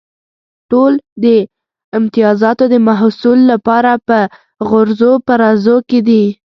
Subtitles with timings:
[0.71, 1.25] ټول د
[1.97, 4.17] امتیازاتو د حصول لپاره په
[4.69, 6.25] غورځو پرځو کې دي.